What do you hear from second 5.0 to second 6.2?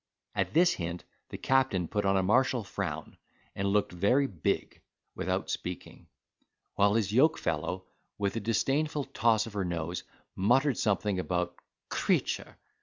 without speaking;